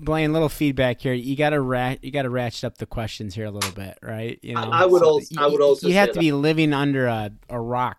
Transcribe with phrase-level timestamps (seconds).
[0.00, 1.12] Blaine, little feedback here.
[1.12, 4.38] You gotta rat, you gotta ratchet up the questions here a little bit, right?
[4.42, 6.20] You know, I would also- I would also You have to that.
[6.20, 7.98] be living under a, a rock.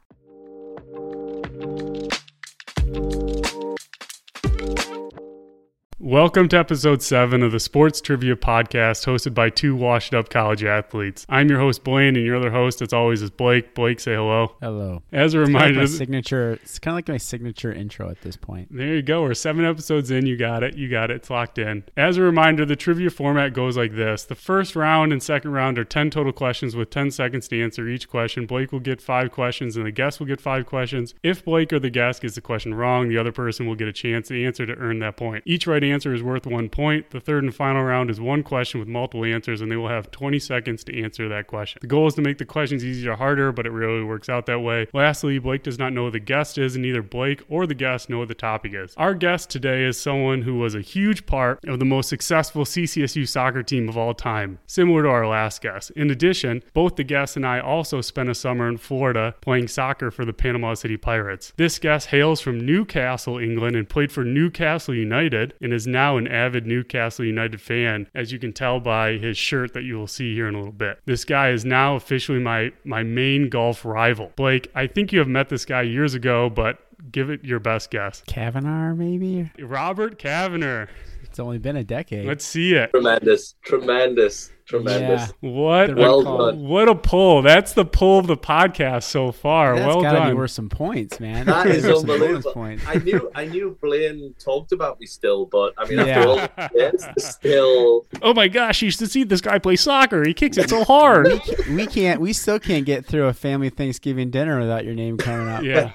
[6.12, 10.62] Welcome to episode seven of the Sports Trivia Podcast, hosted by two washed up college
[10.62, 11.26] athletes.
[11.30, 13.73] I'm your host, Blaine, and your other host, as always, is Blake.
[13.73, 14.54] Blake, say hello.
[14.59, 15.04] Hello.
[15.13, 16.52] As a Kind of like reminder, signature.
[16.63, 18.76] It's kind of like my signature intro at this point.
[18.76, 19.21] There you go.
[19.21, 20.26] We're seven episodes in.
[20.26, 20.76] You got it.
[20.76, 21.16] You got it.
[21.16, 21.86] It's locked in.
[21.95, 25.80] As a reminder, the trivia format goes like this The first round and second round
[25.80, 28.46] are 10 total questions with 10 seconds to answer each question.
[28.46, 31.16] Blake will get five questions and the guest will get five questions.
[31.23, 33.93] If Blake or the guest gets the question wrong, the other person will get a
[33.93, 35.43] chance to answer to earn that point.
[35.48, 37.12] Each right answer is worth one point.
[37.12, 40.10] The third and final round is one question with multiple answers, and they will have
[40.12, 41.80] 20 seconds to answer that question.
[41.82, 44.46] The goal is to make the questions easier or harder, but it really works out
[44.48, 44.88] that way.
[44.94, 48.10] Lastly, Blake does not know who the guest is, and neither Blake or the guest
[48.10, 48.94] know what the topic is.
[48.98, 53.27] Our guest today is someone who was a huge part of the most successful CCSU
[53.27, 55.91] soccer team of all time, similar to our last guest.
[55.91, 60.12] In addition, both the guest and I also spent a summer in Florida playing soccer
[60.12, 61.54] for the Panama City Pirates.
[61.58, 66.28] This guest hails from Newcastle, England, and played for Newcastle United, and is now an
[66.28, 70.34] avid Newcastle United fan, as you can tell by his shirt that you will see
[70.34, 71.00] here in a little bit.
[71.06, 74.31] This guy is now officially my my main golf rival.
[74.35, 76.79] Blake, I think you have met this guy years ago, but
[77.12, 78.23] give it your best guess.
[78.28, 79.51] Kavanaugh, maybe.
[79.59, 80.88] Robert Kavanagh.
[81.23, 82.25] It's only been a decade.
[82.25, 82.91] Let's see it.
[82.91, 85.34] Tremendous, tremendous, tremendous.
[85.41, 86.38] What The a, red Well call.
[86.47, 86.62] done.
[86.68, 87.41] what a pull.
[87.41, 89.75] That's the pull of the podcast so far.
[89.75, 90.30] That's well gotta done.
[90.31, 91.46] be worth some points, man.
[91.46, 92.53] That That's is bonus unbelievable.
[92.53, 92.84] points.
[92.88, 96.19] I knew, I knew Blaine talked about me still, but I mean, Yeah.
[96.47, 100.24] after all this, still, Oh my gosh, you should see this guy play soccer.
[100.25, 101.28] He kicks it so hard.
[101.69, 102.22] we can't.
[102.22, 105.64] We still can't get through a family Thanksgiving dinner without your name coming up.
[105.64, 105.94] yeah.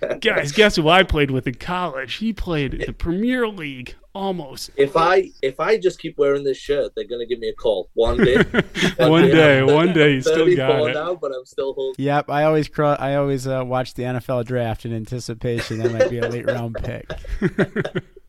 [0.20, 2.14] Guys, guess who I played with in college?
[2.14, 4.70] He played in the Premier League almost.
[4.76, 7.90] if I if I just keep wearing this shirt, they're gonna give me a call
[7.94, 8.36] one day.
[8.98, 10.94] One day, I'm one day, you still got it.
[10.94, 12.04] now, but I'm still holding.
[12.04, 16.10] Yep, I always cro- I always uh, watch the NFL draft in anticipation that might
[16.10, 17.10] be a late round pick.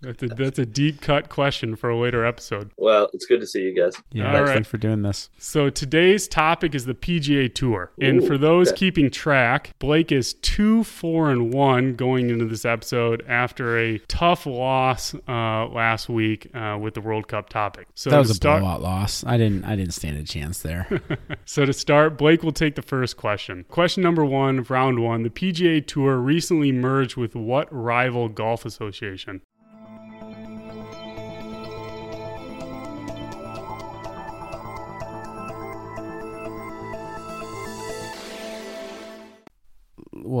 [0.00, 2.70] That's a, that's a deep cut question for a later episode.
[2.76, 4.00] Well, it's good to see you guys.
[4.12, 4.54] Yeah, All right.
[4.54, 5.28] thanks for doing this.
[5.38, 8.76] So today's topic is the PGA Tour, and for those okay.
[8.76, 14.46] keeping track, Blake is two, four, and one going into this episode after a tough
[14.46, 17.88] loss uh, last week uh, with the World Cup topic.
[17.94, 19.24] So That to was a start, blowout loss.
[19.24, 20.88] I didn't I didn't stand a chance there.
[21.44, 23.64] So to start, Blake will take the first question.
[23.68, 28.66] Question number one of round one: The PGA Tour recently merged with what rival golf
[28.66, 29.40] association?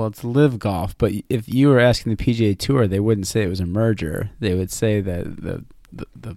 [0.08, 3.48] It's LIV golf, but if you were asking the PGA Tour, they wouldn't say it
[3.48, 4.30] was a merger.
[4.40, 6.36] They would say that the the the,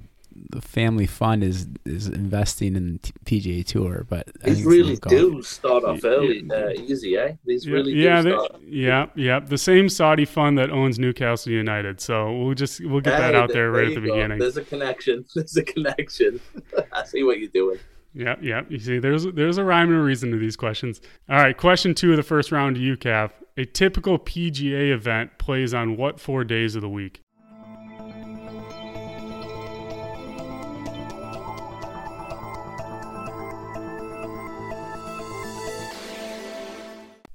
[0.49, 4.91] the family fund is is investing in the T- PGA Tour, but These it's really
[4.91, 5.11] LIV Golf.
[5.15, 7.33] do start off early, uh, easy, eh?
[7.45, 8.61] These Yeah, really yeah, do they- start.
[8.65, 9.39] yeah, yeah.
[9.39, 11.99] The same Saudi fund that owns Newcastle United.
[12.01, 14.13] So we'll just we'll get that out there right you at the go.
[14.15, 14.39] beginning.
[14.39, 15.25] There's a connection.
[15.35, 16.39] There's a connection.
[16.93, 17.77] I see what you're doing.
[18.13, 18.61] Yeah, yeah.
[18.69, 20.99] You see, there's there's a rhyme and a reason to these questions.
[21.29, 23.31] All right, question two of the first round to you, Cav.
[23.57, 27.21] A typical PGA event plays on what four days of the week?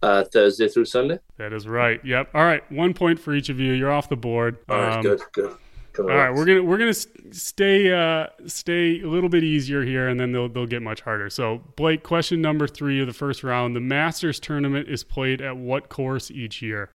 [0.02, 1.18] Uh, Thursday through Sunday.
[1.38, 2.00] That is right.
[2.04, 2.30] Yep.
[2.34, 3.72] All right, one point for each of you.
[3.72, 4.58] You're off the board.
[4.68, 5.56] All right, Um, good, good.
[5.96, 10.08] Come All right, we're gonna we're gonna stay uh, stay a little bit easier here,
[10.08, 11.30] and then they'll they'll get much harder.
[11.30, 15.56] So, Blake, question number three of the first round: The Masters tournament is played at
[15.56, 16.90] what course each year?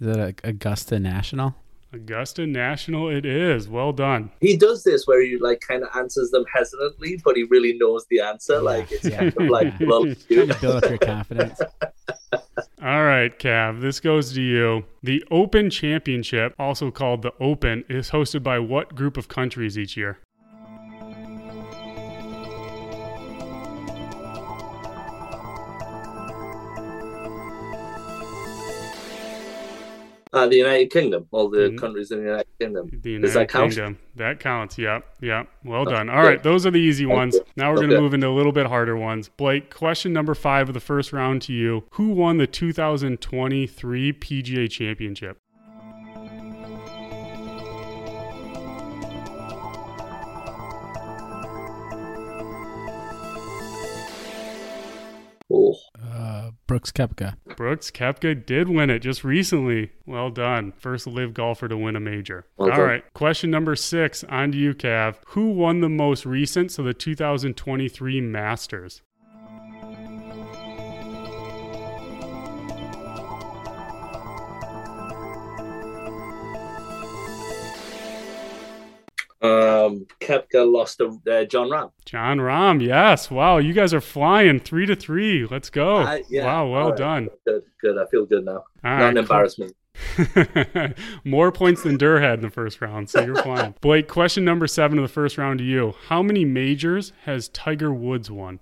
[0.00, 1.56] Is that Augusta National?
[1.94, 3.08] Augusta National.
[3.08, 3.68] It is.
[3.68, 4.30] Well done.
[4.40, 8.04] He does this where he like kind of answers them hesitantly, but he really knows
[8.10, 8.60] the answer.
[8.60, 9.86] Like it's yeah, kind of like yeah.
[9.86, 11.60] well, Trying to build up your confidence.
[12.82, 14.84] All right, Cav, this goes to you.
[15.02, 19.96] The Open Championship, also called the Open, is hosted by what group of countries each
[19.96, 20.18] year?
[30.34, 31.78] Uh, the United Kingdom, all the Mhm.
[31.78, 32.88] countries in the United Kingdom.
[32.90, 33.70] The Does United that count?
[33.72, 33.98] Kingdom.
[34.16, 34.76] That counts.
[34.76, 35.04] Yep.
[35.20, 35.48] Yep.
[35.64, 36.10] Well Oh, done.
[36.10, 36.42] All right.
[36.42, 37.38] Those are the easy ones.
[37.56, 39.28] Now we're going to move into a little bit harder ones.
[39.28, 41.84] Blake, question number five of the first round to you.
[41.92, 45.38] Who won the 2023 PGA Championship?
[56.66, 57.34] Brooks Koepka.
[57.56, 59.92] Brooks Koepka did win it just recently.
[60.06, 60.72] Well done.
[60.72, 62.46] First LIV golfer to win a major.
[62.56, 63.04] Well All right.
[63.14, 65.16] Question number six on to you, Cav.
[65.28, 69.02] Who won the most recent, so the 2023 Masters?
[79.84, 81.90] Um, Koepka lost to uh, Jon Rahm.
[82.04, 83.30] Jon Rahm, yes.
[83.30, 85.46] Wow, you guys are flying three to three.
[85.46, 85.96] Let's go.
[85.98, 86.98] Uh, yeah, wow, well right.
[86.98, 87.28] done.
[87.46, 87.98] Good, good.
[87.98, 88.52] I feel good now.
[88.52, 89.70] All Not right, an cool.
[91.24, 93.74] More points than Durr had in the first round, so you're fine.
[93.80, 95.94] Blake, question number seven of the first round to you.
[96.08, 98.60] How many majors has Tiger Woods won?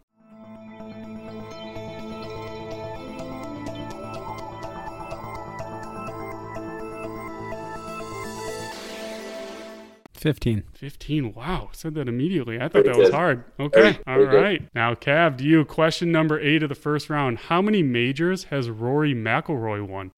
[10.22, 10.62] Fifteen.
[10.74, 11.34] 15.
[11.34, 12.56] Wow, said that immediately.
[12.56, 13.42] I thought Pretty that was hard.
[13.58, 14.42] Okay, Very- all very good.
[14.42, 14.62] right.
[14.74, 15.64] Now, Cav, to you.
[15.64, 17.38] Question number eight of the first round.
[17.38, 20.12] How many majors has Rory McIlroy won?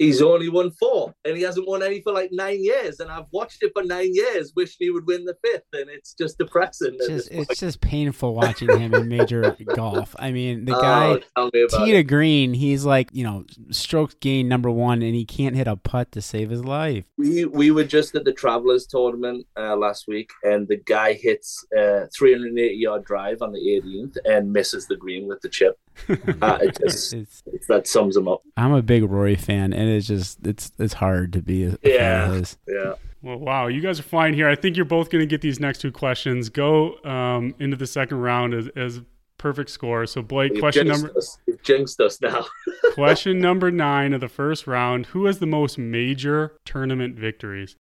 [0.00, 3.00] He's only won four, and he hasn't won any for like nine years.
[3.00, 6.14] And I've watched it for nine years, wishing he would win the fifth, and it's
[6.14, 6.96] just depressing.
[7.00, 10.16] at Just it's just painful watching him in major golf.
[10.18, 13.44] I mean, the Oh, guy tell me about tee to green, he's like you know
[13.70, 17.04] strokes gain number one, and he can't hit a putt to save his life.
[17.18, 21.62] We we were just at the Travelers tournament uh, last week, and the guy hits
[21.76, 25.78] a 380 yard drive on the 18th and misses the green with the chip.
[26.08, 28.42] Uh, it just It's it's, that sums them up.
[28.56, 31.78] I'm a big Rory fan, and it's just it's it's hard to be a fan
[31.84, 32.28] Yeah.
[32.30, 32.58] of his.
[32.68, 32.94] Yeah.
[33.22, 34.48] Well, wow, you guys are flying here.
[34.48, 36.48] I think you're both going to get these next two questions.
[36.48, 39.02] Go um, into the second round as, as
[39.36, 40.06] perfect score.
[40.06, 41.36] So, Blake, You've question number us.
[41.46, 42.46] You've jinxed us now.
[42.94, 45.04] question number nine of the first round.
[45.06, 47.76] Who has the most major tournament victories?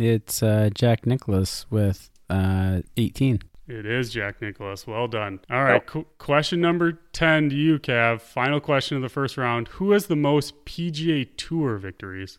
[0.00, 3.40] It's uh, Jack Nicklaus with uh, 18.
[3.66, 4.86] It is Jack Nicklaus.
[4.86, 5.40] Well done.
[5.50, 5.84] All right.
[5.84, 8.20] Qu- question number 10 to you, Cav.
[8.20, 9.66] Final question of the first round.
[9.68, 12.38] Who has the most PGA Tour victories?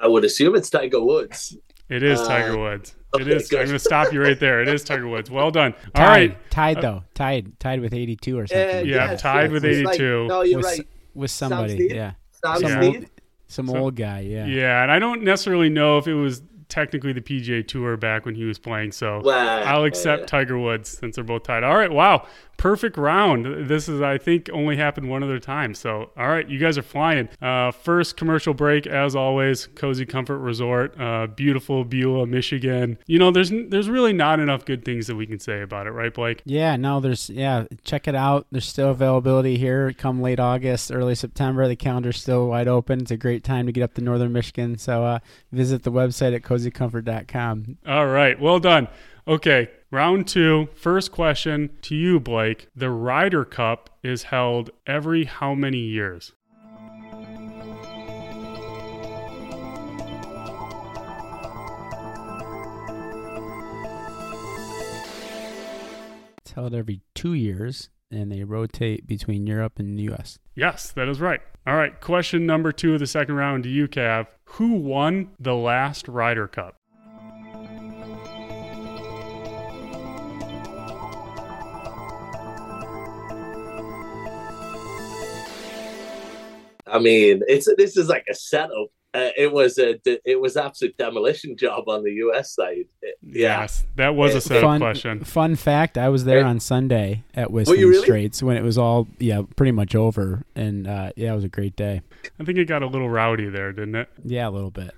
[0.00, 1.56] I would assume it's Tiger Woods.
[1.88, 2.94] It is Uh, Tiger Woods.
[3.14, 3.48] It okay, is.
[3.48, 3.60] good.
[3.60, 4.60] I'm going to stop you right there.
[4.60, 5.30] It is Tiger Woods.
[5.30, 5.72] Well done.
[5.94, 6.50] All Tied, right.
[6.50, 8.86] tied though, tied, tied with 82 or something.
[8.86, 10.26] Yeah, tied with it's like- 82.
[10.26, 10.86] no, you're with, right.
[11.14, 11.92] with somebody, Snead?
[11.94, 12.68] yeah, Sam Yeah.
[12.68, 13.04] some old,
[13.46, 14.44] some So- old guy, yeah.
[14.46, 18.34] Yeah, and I don't necessarily know if it was technically the PGA Tour back when
[18.34, 18.92] he was playing.
[18.92, 21.64] So Well, I'll accept uh, Tiger Woods since they're both tied.
[21.64, 22.26] All right, wow,
[22.58, 23.68] perfect round.
[23.68, 25.74] This is, I think, only happened one other time.
[25.74, 27.30] So, all right, you guys are flying.
[27.40, 32.98] Uh, first commercial break, as always, Cozy Comfort Resort, uh, beautiful Beulah, Michigan.
[33.06, 35.92] You know, there's there's really not enough good things that we can say about it,
[35.92, 36.42] right, Blake?
[36.44, 38.46] Yeah, no, there's yeah, check it out.
[38.52, 39.92] There's still availability here.
[39.92, 41.66] Come late August, early September.
[41.66, 43.00] The calendar's still wide open.
[43.00, 44.76] It's a great time to get up to northern Michigan.
[44.76, 45.18] So uh,
[45.52, 47.78] visit the website at cozycomfort.com.
[47.86, 48.88] All right, well done.
[49.26, 52.68] Okay, round two, first question to you, Blake.
[52.74, 56.32] The Ryder Cup is held every how many years?
[66.42, 70.38] It's held every two years, and they rotate between Europe and the U.S.
[70.54, 71.40] Yes, that is right.
[71.66, 74.26] All right, question number two of the second round to you, Cav.
[74.52, 76.77] Who won the last Ryder Cup?
[86.90, 88.88] I mean, it's this is like a setup.
[89.14, 92.54] Uh, it was a it was absolute demolition job on the U.S.
[92.54, 92.84] side.
[93.02, 95.24] It- yeah, Yes, that was a setup fun question.
[95.24, 96.48] Fun fact: I was there Right.
[96.50, 98.02] on Sunday at Whistling really?
[98.02, 101.48] Straits when it was all yeah pretty much over, and uh, yeah, it was a
[101.48, 102.02] great day.
[102.38, 104.08] I think it got a little rowdy there, didn't it?
[104.24, 104.92] Yeah, a little bit.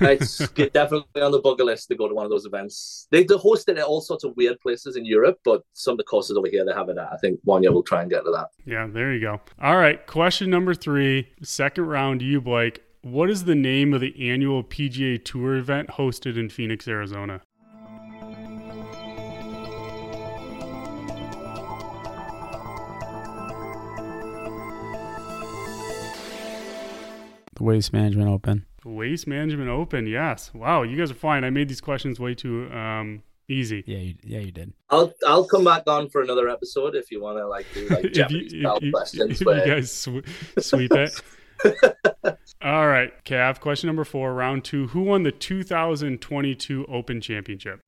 [0.00, 0.38] It's
[0.72, 3.06] definitely on the bucket list to go to one of those events.
[3.10, 5.98] They they host it at all sorts of weird places in Europe, but some of
[5.98, 7.12] the courses over here they have it at.
[7.12, 8.48] I think one year we'll try and get to that.
[8.64, 9.40] Yeah, there you go.
[9.60, 12.82] All right, question number three, second round you, Blake.
[13.02, 17.40] What is the name of the annual PGA Tour event hosted in Phoenix, Arizona?
[27.60, 28.64] The Waste Management Open.
[28.86, 30.06] Waste Management Open.
[30.06, 30.50] Yes.
[30.54, 31.44] Wow, you guys are fine.
[31.44, 33.84] I made these questions way too um, easy.
[33.86, 34.72] Yeah, you, yeah, you did.
[34.88, 38.04] I'll I'll come back on for another episode if you want to like do like
[38.06, 39.42] if you, Japanese style you- questions.
[39.42, 41.20] if you guys sw- sweep it.
[42.62, 43.60] All right, Cav.
[43.60, 44.86] Question number four, round two.
[44.88, 47.80] Who won the 2022 Open Championship?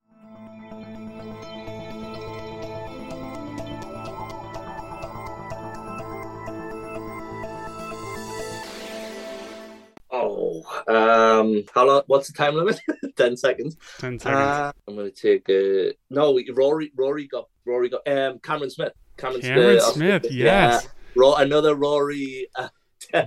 [10.87, 12.01] Um, how long?
[12.07, 12.79] What's the time limit?
[13.17, 13.75] Ten seconds.
[13.99, 14.37] Ten seconds.
[14.39, 16.39] Uh, I'm gonna take a no.
[16.53, 18.93] Rory, Rory got Rory got um Cameron Smith.
[19.17, 19.93] Cameron, Cameron Smith.
[20.23, 20.45] Smith, Yeah.
[20.71, 20.87] yes.
[21.15, 22.47] Ro- another Rory.
[22.55, 22.69] Uh,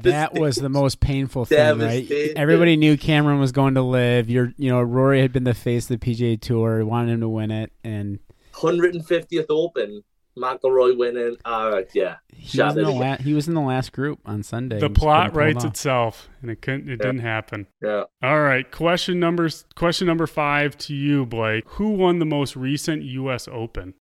[0.03, 2.11] That was the most painful thing, right?
[2.35, 4.29] Everybody knew Cameron was going to LIV.
[4.29, 7.29] You're, you know, Rory had been the face of the PGA Tour, wanted him to
[7.29, 8.19] win it, and
[8.55, 10.03] 150th Open.
[10.37, 11.37] McIlroy winning.
[11.45, 12.17] All right, yeah.
[12.35, 14.79] he was, in the la- he was in the last group on Sunday.
[14.81, 15.71] the plot couldn't pull it writes off.
[15.71, 16.89] itself, and it couldn't.
[16.89, 17.07] It Yeah.
[17.07, 17.67] didn't happen.
[17.83, 18.05] Yeah.
[18.23, 18.71] All right.
[18.71, 21.65] Question number question number five to you, Blake.
[21.71, 23.49] Who won the most recent U.S.
[23.49, 23.95] Open?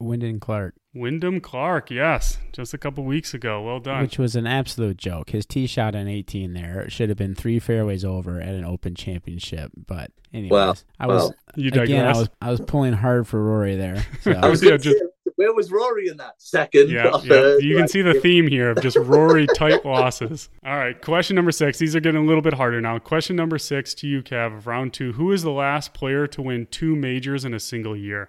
[0.00, 1.90] Wyndham Clark, Wyndham Clark.
[1.90, 3.62] Yes, just a couple weeks ago.
[3.62, 4.02] Well done.
[4.02, 5.30] which was an absolute joke.
[5.30, 8.94] His tee shot on 18 there should have been three fairways over at an Open
[8.94, 9.70] Championship.
[9.76, 11.34] But anyways, Well, I was well.
[11.56, 14.04] you again, I was I was pulling hard for Rory there.
[14.22, 14.32] So.
[14.32, 14.96] I was Yeah, just-
[15.36, 16.90] where was Rory in that second?
[16.90, 17.28] Yeah, or yeah.
[17.28, 17.62] third?
[17.62, 20.50] You can Like, see the theme here of just Rory tight losses.
[20.66, 21.78] All right, question number six.
[21.78, 22.98] These are getting a little bit harder now.
[22.98, 25.12] Question number six to you, Cav, of round two.
[25.12, 28.28] Who is the last player to win two majors in a single year?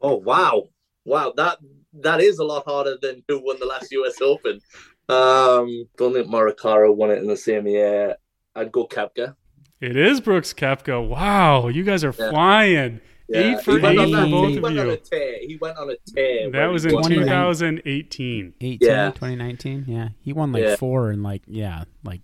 [0.00, 0.68] Oh wow,
[1.04, 1.58] wow that
[1.94, 4.20] that is a lot harder than who won the last U.S.
[4.22, 4.60] Open.
[5.08, 8.16] Um, don't think Morikawa won it in the same year.
[8.54, 9.34] I'd go Koepka.
[9.80, 11.06] It is Brooks Koepka.
[11.08, 12.30] Wow, you guys are Yeah.
[12.30, 13.00] flying.
[13.32, 14.92] Eight for he went eight on that- both he of went on you.
[14.92, 15.34] a tear.
[15.40, 16.50] He went on a tear.
[16.50, 18.54] That was in 2018.
[18.60, 19.10] 18, Yeah.
[19.10, 19.84] 2019.
[19.86, 20.76] Yeah, he won like Yeah.
[20.76, 22.22] four and like yeah, like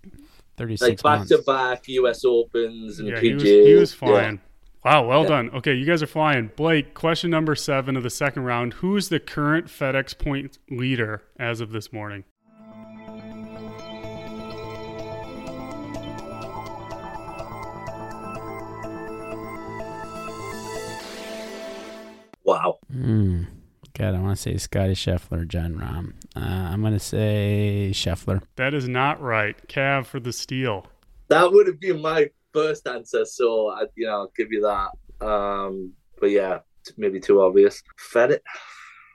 [0.57, 1.29] 36 like back months.
[1.31, 2.25] to back U.S.
[2.25, 3.21] Opens and Yeah, PGA.
[3.21, 3.97] he was, he was Yeah.
[3.97, 4.39] flying.
[4.85, 5.29] Wow, well Yeah.
[5.29, 5.49] done.
[5.49, 6.51] Okay, you guys are flying.
[6.55, 8.75] Blake, question number seven of the second round.
[8.75, 12.23] Who is the current FedEx point leader as of this morning?
[22.43, 22.79] Wow.
[22.91, 23.43] Hmm.
[23.97, 26.13] God, I want to say Scottie Scheffler, or Jon Rahm.
[26.35, 28.41] Uh, I'm gonna say Scheffler.
[28.57, 29.55] That is not right.
[29.67, 30.85] Cav for the steal.
[31.29, 35.25] That would have been my first answer, so I, you know, I'll give you that.
[35.25, 36.59] Um, but yeah,
[36.97, 37.83] maybe too obvious.
[37.97, 38.43] Fed it.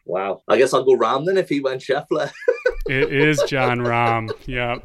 [0.04, 0.42] Wow.
[0.48, 2.30] I guess I'll go Rahm then if he went Scheffler.
[2.86, 4.32] It is Jon Rahm.
[4.46, 4.82] Yep.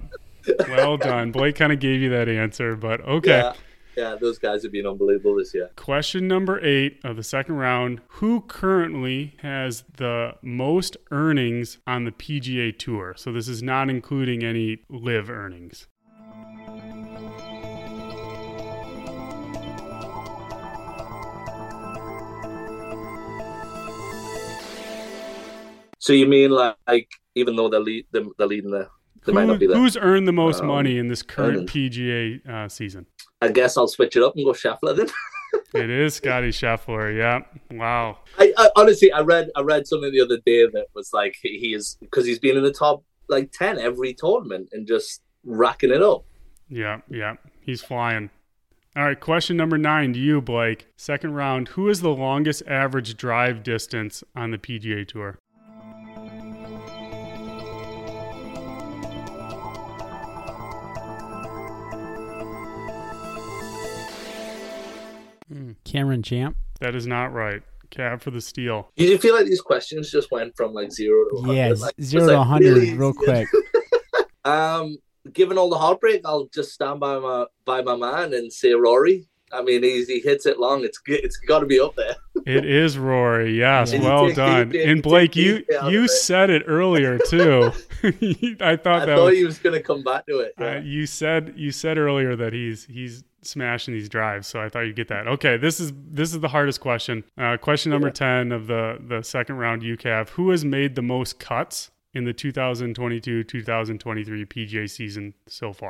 [0.70, 1.32] Well done.
[1.32, 3.40] Blake kind of gave you that answer, but okay.
[3.40, 3.54] Yeah,
[3.98, 5.72] yeah, those guys have been unbelievable this year.
[5.76, 8.02] Question number eight of the second round.
[8.08, 13.16] Who currently has the most earnings on the PGA Tour?
[13.18, 15.88] So this is not including any LIV earnings.
[26.06, 28.88] So you mean like, like even though they're lead, they're, they're leading the,
[29.26, 29.76] they might Who- not be there.
[29.76, 31.68] who's earned the most Um, money in this current.
[31.68, 33.08] PGA uh, season?
[33.42, 35.08] I guess I'll switch it up and go Scheffler then.
[35.74, 37.18] It is Scottie Scheffler.
[37.18, 37.40] Yeah.
[37.76, 38.20] Wow.
[38.38, 41.58] I, I honestly, I read, I read something the other day that was like he
[41.60, 45.92] he is because he's been in the top like ten every tournament and just racking
[45.92, 46.24] it up.
[46.70, 47.02] Yeah.
[47.10, 47.36] Yeah.
[47.62, 48.30] He's flying.
[48.98, 49.20] All right.
[49.20, 50.88] Question number nine to you, Blake.
[50.98, 51.70] Second round.
[51.70, 55.40] Who is the longest average drive distance on the PGA Tour?
[65.96, 66.58] Cameron Champ.
[66.82, 67.62] That is not right.
[67.92, 68.90] Cav for the steal.
[68.96, 71.54] You feel like these questions just went from like zero to 100?
[71.56, 73.48] Yeah, like, zero to like, 100 really real quick.
[74.44, 74.98] Um,
[75.34, 79.28] given all the heartbreak, I'll just stand by my by my man and say Rory.
[79.52, 80.84] I mean, he's, he hits it long.
[80.84, 81.22] It's good.
[81.24, 82.16] It's got to be up there.
[82.46, 83.58] It is Rory.
[83.58, 84.02] Yes, Yeah.
[84.04, 84.68] well You take- done.
[84.68, 86.10] you take- And Blake, you the out of you it.
[86.10, 87.72] said it earlier too.
[88.04, 90.54] I thought I that thought was, he was going to come back to it.
[90.62, 94.82] uh, you said you said earlier that he's he's smashing these drives, so I thought
[94.82, 95.28] you'd get that.
[95.28, 97.24] Okay, this is this is the hardest question.
[97.38, 98.14] Uh, question number Yeah.
[98.14, 100.30] ten of the the second round UCAV.
[100.30, 105.90] Who has made the most cuts in the 2022-2023 PGA season so far?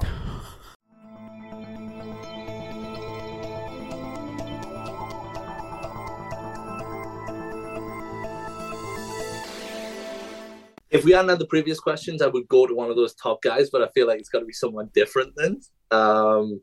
[10.92, 13.42] if we hadn't had the previous questions, I would go to one of those top
[13.42, 15.60] guys, but I feel like it's got to be someone different then.
[15.92, 16.62] Um,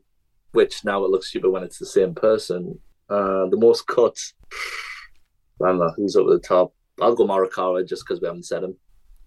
[0.53, 2.79] which now it looks stupid when it's the same person.
[3.09, 4.17] Uh, the most cut,
[5.61, 6.73] I don't know who's over the top.
[7.01, 8.75] I'll go Morikawa just because we haven't said him.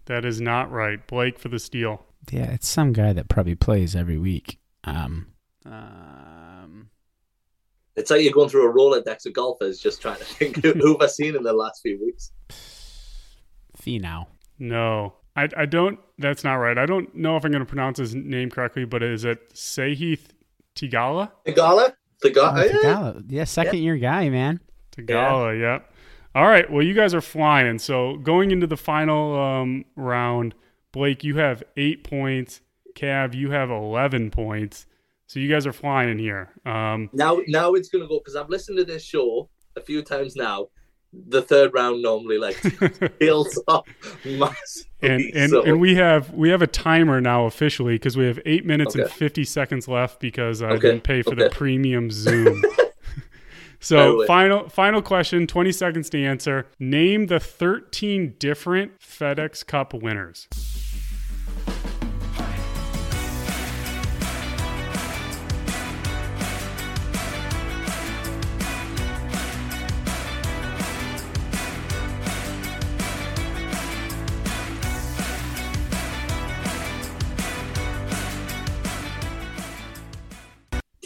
[0.06, 1.04] That is not right.
[1.06, 2.04] Blake for the steal.
[2.30, 4.58] Yeah, it's some guy that probably plays every week.
[4.84, 5.28] Um,
[5.64, 6.88] um,
[7.96, 10.92] It's like you're going through a Rolodex of golfers just trying to think who who
[10.92, 12.32] have I seen in the last few weeks.
[13.80, 14.26] Finau.
[14.58, 15.14] No.
[15.36, 15.98] I, I don't.
[16.18, 16.78] That's not right.
[16.78, 20.28] I don't know if I'm going to pronounce his name correctly, but is it Sahith
[20.76, 21.32] Theegala?
[21.46, 21.94] Theegala.
[22.22, 22.22] Theegala.
[22.22, 22.64] The Oh, Gala?
[22.66, 22.72] yeah.
[22.72, 23.24] Tagala.
[23.28, 24.60] yeah, second year guy, man.
[24.96, 25.92] Theegala, yep.
[26.34, 26.70] All right.
[26.70, 27.78] Well, you guys are flying.
[27.78, 30.54] So going into the final um, round,
[30.92, 32.60] Blake, you have eight points.
[32.94, 34.86] Cav, you have 11 points.
[35.26, 36.50] So you guys are flying here.
[36.64, 40.02] Um, Now, now it's going to go because I've listened to this show a few
[40.02, 40.68] times now.
[41.28, 42.60] The third round normally like
[43.18, 43.86] builds up
[44.24, 44.90] massively.
[45.02, 48.38] and and, so, and we have we have a timer now officially because we have
[48.46, 52.62] eight minutes and 50 seconds left because I Okay, didn't pay for the premium Zoom.
[53.78, 56.66] So final final question, 20 seconds to answer.
[56.80, 60.48] Name the 13 different FedEx Cup winners.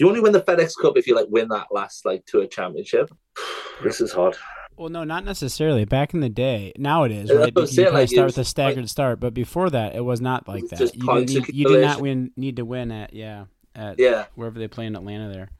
[0.00, 3.10] You only win the FedEx Cup if you like win that last like tour championship?
[3.84, 4.36] this is hard.
[4.76, 5.84] Well, no, not necessarily.
[5.84, 7.54] Back in the day, now it is right.
[7.54, 10.22] that's I'm you saying, like, start with a staggered start, but before that, it was
[10.22, 10.96] not like that.
[10.96, 12.30] You, points didn't, you did not win.
[12.34, 15.30] Need to win at yeah at Yeah, wherever they play in Atlanta.
[15.30, 15.50] There.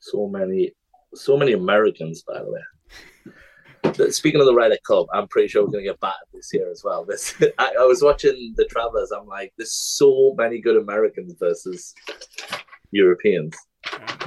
[0.00, 0.72] so many,
[1.14, 2.60] so many Americans, by the way.
[3.96, 6.50] But Speaking of the Ryder Cup, I'm pretty sure we're going to get battered this
[6.52, 7.04] year as well.
[7.04, 9.12] This, I, I was watching the Travelers.
[9.12, 11.94] I'm like, there's so many good Americans versus
[12.90, 13.56] Europeans.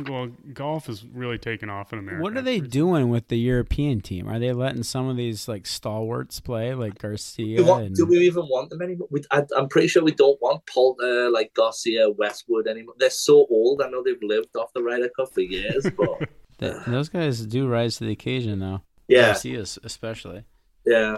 [0.08, 2.24] Well, golf is really taking off in America.
[2.24, 4.28] What are they doing with the European team?
[4.28, 7.58] Are they letting some of these like stalwarts play, like Garcia?
[7.58, 9.08] Do we, want, and, do we even want them anymore?
[9.12, 12.96] We, I, I'm pretty sure we don't want Poulter, uh, like Garcia, Westwood anymore.
[12.98, 13.82] They're so old.
[13.82, 17.68] I know they've lived off the Ryder Cup for years, but Th- those guys do
[17.68, 18.82] rise to the occasion, though.
[19.08, 20.44] yeah, Garcia especially,
[20.86, 21.18] yeah.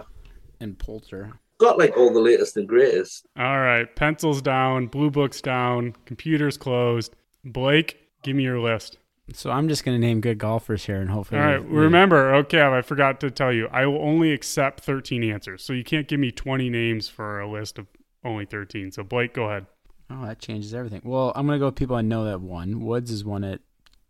[0.60, 1.32] and Poulter.
[1.58, 3.26] Got like all the latest and greatest.
[3.36, 7.14] All right, pencils down, blue books down, computers closed.
[7.44, 8.98] Blake, give me your list.
[9.34, 11.40] So I'm just gonna name good golfers here, and hopefully.
[11.40, 11.64] All right.
[11.64, 15.62] we- Remember, okay, I forgot to tell you, I will only accept 13 answers.
[15.62, 17.86] So you can't give me 20 names for a list of
[18.24, 18.90] only 13.
[18.90, 19.66] So Blake, go ahead.
[20.10, 21.02] Oh, that changes everything.
[21.04, 22.80] Well, I'm gonna go with people I know that won.
[22.84, 23.62] Woods has won it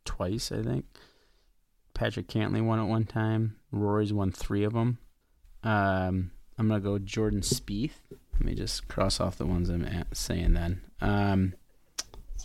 [0.04, 0.86] twice, I think.
[1.94, 3.56] Patrick Cantlay won it one time.
[3.70, 4.98] Rory's won three of them.
[5.62, 7.92] Um, I'm gonna go Jordan Spieth.
[8.32, 10.80] Let me just cross off the ones I'm saying then.
[11.00, 11.54] Um,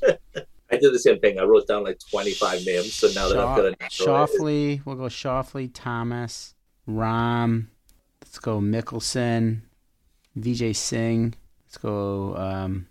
[0.78, 1.40] I did the same thing.
[1.40, 4.86] I wrote down like 25 names, so now that I've got a Shaw- Shoffley.
[4.86, 6.54] We'll go Shoffley, Thomas,
[6.88, 7.68] Rahm.
[8.24, 9.62] Let's go Mickelson,
[10.38, 11.34] Vijay Singh.
[11.66, 12.88] Let's go um,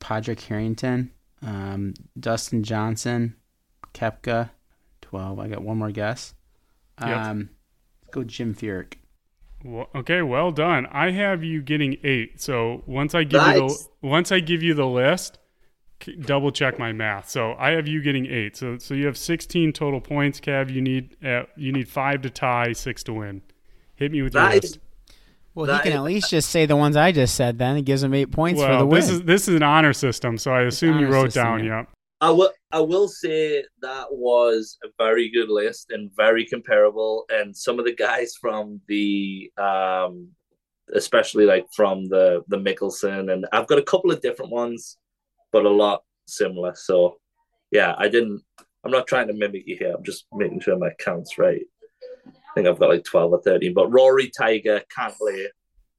[0.00, 1.10] Padraig Harrington,
[1.42, 3.36] um, Dustin Johnson,
[3.94, 4.50] Koepka.
[5.02, 5.38] Twelve.
[5.38, 6.34] I got one more guess.
[7.00, 7.08] Yep.
[7.16, 7.50] Um,
[8.02, 8.94] let's go Jim Furyk.
[9.64, 10.86] Well, okay, well done.
[10.92, 12.40] I have you getting eight.
[12.40, 15.40] So once I give you the once I give you the list, c-
[16.20, 17.28] double check my math.
[17.28, 18.56] So I have you getting eight.
[18.56, 20.40] So so you have 16 total points.
[20.40, 23.42] Cav, you need uh, you need five to tie, six to win.
[23.96, 24.62] Hit me with your Nice.
[24.62, 24.78] list.
[25.54, 27.58] Well, That he can is- at least just say the ones I just said.
[27.58, 29.00] Then it gives him eight points for the Well, win.
[29.00, 31.64] this is this is an honor system, so I assume you wrote system, down.
[31.64, 31.78] yeah.
[31.78, 31.88] Yep.
[32.20, 32.52] I will.
[32.72, 37.24] I will say that was a very good list and very comparable.
[37.30, 40.28] And some of the guys from the, um,
[40.92, 44.96] especially like from the the Mickelson, and I've got a couple of different ones,
[45.54, 46.74] but a lot similar.
[46.74, 47.16] So,
[47.70, 48.42] yeah, I didn't.
[48.84, 49.94] I'm not trying to mimic you here.
[49.96, 51.62] I'm just making sure my count's right.
[52.26, 53.72] I think I've got like 12 or 13.
[53.72, 55.46] But Rory, Tiger, Cantlay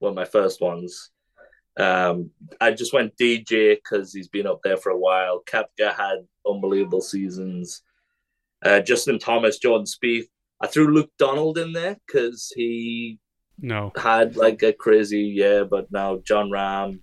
[0.01, 1.09] were my first ones.
[1.77, 2.29] Um,
[2.61, 5.41] I just went DJ because he's been up there for a while.
[5.49, 7.81] Koepka had unbelievable seasons.
[8.63, 10.27] Uh, Justin Thomas, Jordan Spieth.
[10.61, 13.19] I threw Luke Donald in there because he
[13.59, 13.91] No.
[13.95, 16.99] had like a crazy year, but now Jon Rahm,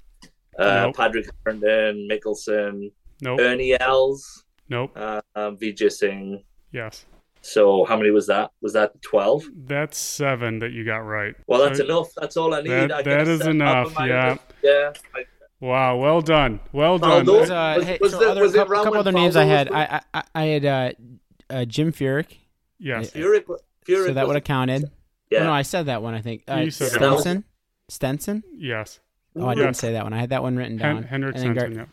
[0.59, 0.97] uh, Nope.
[0.97, 3.41] Patrick Herndon, Mickelson, Nope.
[3.41, 4.93] Ernie Els, Nope.
[4.97, 6.43] uh, um, Vijay Singh.
[6.73, 7.05] Yes.
[7.41, 8.53] So how many was that?
[8.61, 9.43] Was that twelve?
[9.67, 11.35] That's seven that you got right.
[11.49, 12.09] Well, that's So- enough.
[12.17, 12.71] That's all I need.
[12.71, 14.29] That- I that get a is set up enough, yeah.
[14.31, 14.41] list.
[14.63, 14.93] Yeah.
[15.15, 15.25] I,
[15.61, 15.97] Wow.
[15.97, 16.59] Well done.
[16.73, 17.25] Well Well done.
[17.27, 17.41] done.
[17.41, 19.71] Was, uh, Was- hey, was so it- other, couple, couple other names I had.
[19.71, 20.93] I, I I- I had uh,
[21.51, 22.39] uh, Jim Furyk.
[22.81, 23.11] yes.
[23.13, 23.45] Furyk,
[23.87, 24.91] Furyk so that would have counted.
[25.31, 25.41] Yeah.
[25.41, 26.15] Oh, no, I said that one.
[26.15, 27.45] I think uh, You said that Stenson.
[27.89, 28.43] Stenson.
[28.57, 29.01] Yes.
[29.37, 29.55] Oh, I Yeah.
[29.63, 30.13] didn't say that one.
[30.13, 30.97] I had that one written down.
[30.97, 31.85] Hen- Henrik and then Gar- yeah.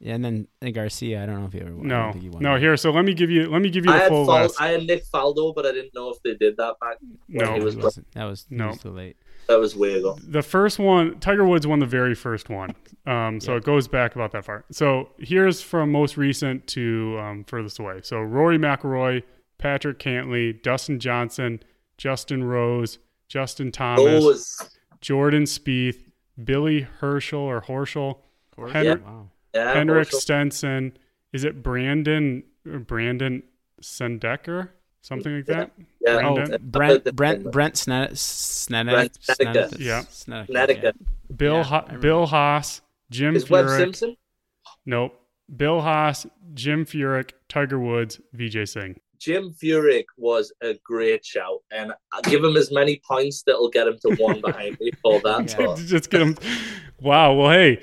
[0.00, 1.22] yeah, and then and Garcia.
[1.22, 1.86] I don't know if he ever won.
[1.88, 2.02] No.
[2.04, 2.54] don't think he won No.
[2.54, 2.60] that.
[2.60, 2.76] Here.
[2.76, 3.50] So let me give you.
[3.50, 4.60] Let me give you I the full Fal- list.
[4.60, 6.96] I had Nick Faldo, but I didn't know if they did that back.
[7.28, 7.46] No.
[7.52, 8.10] he He was- wasn't.
[8.12, 8.68] That was, No.
[8.68, 9.16] was too late.
[9.48, 10.16] That was way ago.
[10.22, 12.70] The first one, Tiger Woods won the very first one.
[13.04, 13.58] Um, so Yeah.
[13.58, 14.64] it goes back about that far.
[14.70, 18.00] So here's from most recent to um, furthest away.
[18.02, 19.22] So Rory McIlroy,
[19.58, 21.60] Patrick Cantlay, Dustin Johnson,
[21.98, 25.98] Justin Rose, Justin Thomas, Those, Jordan Spieth,
[26.44, 28.18] Billy Herschel or Horschel,
[28.72, 29.28] Henrik, Wow.
[29.54, 30.96] yeah, Henrik also- Stenson.
[31.32, 33.42] Is it Brandon Brandon
[33.82, 34.70] Sendecker?
[35.02, 35.70] Something like that?
[36.00, 36.54] yeah, Oh, Brandon?
[36.54, 38.14] Uh, Brent the- Brent Brent Snedeker.
[38.16, 38.96] Snedeker.
[38.96, 39.76] Brent Snedeker.
[39.78, 40.04] Yeah.
[40.46, 40.96] Connecticut.
[41.34, 44.16] Bill Yeah, Ho- Bill Haas, Jim Is Webb Simpson?
[44.84, 45.16] Nope.
[45.56, 49.00] Bill Haas, Jim Furyk, Tiger Woods, Vijay Singh.
[49.20, 53.86] Jim Furyk was a great shout, and I'll give him as many points that'll get
[53.86, 55.54] him to one behind me for that.
[55.58, 55.74] Yeah.
[55.76, 56.36] Just get him.
[57.00, 57.34] Wow.
[57.34, 57.80] Well, hey,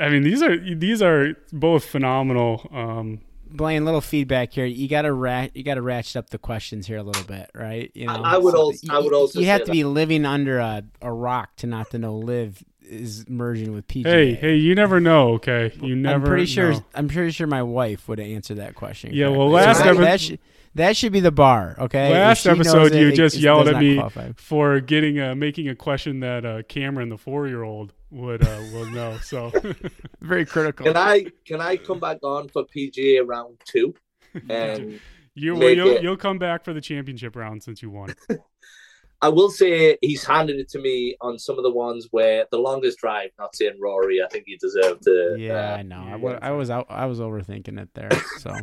[0.00, 2.68] I mean these are these are both phenomenal.
[2.72, 4.66] Um, Blaine, little feedback here.
[4.66, 7.90] You gotta rat, you gotta ratchet up the questions here a little bit, right?
[7.94, 9.72] You know, I- I would also- I would also You have say to that.
[9.72, 14.04] be living under a, a rock to not to know LIV is merging with PGA.
[14.04, 15.30] hey, hey, you never know.
[15.34, 16.24] Okay, you never.
[16.26, 16.72] I'm pretty sure.
[16.72, 16.84] know.
[16.94, 19.14] I'm pretty sure my wife would answer that question.
[19.14, 19.38] Yeah, correctly.
[19.38, 19.96] well, So last that,
[20.30, 20.40] epi-
[20.78, 21.76] that, should, be the bar.
[21.78, 22.10] Okay.
[22.12, 24.32] Last episode, it, you it- just it yelled does at me qualify.
[24.36, 28.60] for getting uh, making a question that uh, Cameron, the four year old, would uh,
[28.72, 29.18] will know.
[29.18, 29.52] So
[30.20, 30.86] Very critical.
[30.86, 33.94] can I can I come back on for PGA round two?
[34.50, 35.00] And
[35.34, 38.14] you well, you'll, you'll come back for the championship round since you won.
[39.20, 42.58] I will say he's handed it to me on some of the ones where the
[42.58, 43.30] longest drive.
[43.38, 45.34] Not saying Rory, I think he deserved to.
[45.38, 45.96] yeah, uh, I know.
[46.00, 46.86] I, yeah, wa- I was out.
[46.88, 48.10] I was overthinking it there.
[48.38, 48.54] So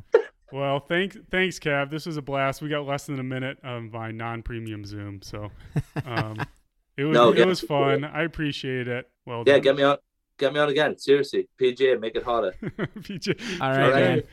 [0.51, 1.89] Well, thanks, thanks, Cav.
[1.89, 2.62] This was a blast.
[2.62, 5.49] We got less than a minute of my non-premium Zoom, so
[6.05, 6.38] um,
[6.97, 7.45] it was No, it yeah.
[7.45, 8.03] was fun.
[8.03, 9.10] I appreciate it.
[9.25, 9.62] Well, yeah, done.
[9.62, 9.97] get me on.
[10.38, 10.97] Get me on again.
[10.97, 12.53] Seriously, PJ, make it harder.
[12.62, 13.60] PJ.
[13.62, 14.03] all right, All right.
[14.03, 14.23] man.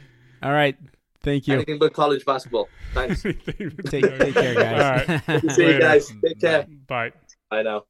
[0.42, 0.76] All right.
[1.22, 1.54] Thank you.
[1.54, 2.68] Anything but college basketball.
[2.94, 3.22] Thanks.
[3.22, 3.44] Take,
[3.86, 5.08] take care, guys.
[5.08, 5.52] All right.
[5.52, 5.78] See you Later.
[5.78, 6.12] guys.
[6.24, 6.66] Take care.
[6.88, 7.12] Bye.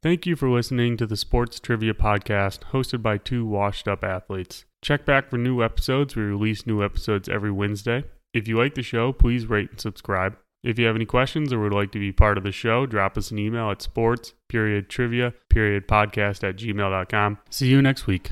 [0.03, 4.65] Thank you for listening to the Sports Trivia Podcast hosted by two washed up athletes.
[4.83, 6.17] Check back for new episodes.
[6.17, 8.05] We release new episodes every Wednesday.
[8.35, 10.37] If you like the show, please rate and subscribe.
[10.65, 13.19] If you have any questions or would like to be part of the show, drop
[13.19, 17.39] us an email at sports period trivia period podcast at gmail.com.
[17.51, 18.31] See you next week.